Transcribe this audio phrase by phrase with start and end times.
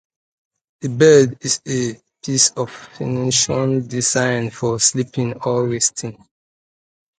[0.83, 1.93] A bed is a
[2.25, 6.25] piece of furniture designed for sleeping or resting.